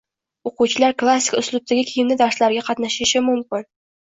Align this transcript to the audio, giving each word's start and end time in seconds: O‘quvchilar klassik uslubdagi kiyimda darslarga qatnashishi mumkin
O‘quvchilar 0.51 0.95
klassik 1.01 1.37
uslubdagi 1.41 1.85
kiyimda 1.91 2.17
darslarga 2.23 2.67
qatnashishi 2.71 3.25
mumkin 3.29 3.71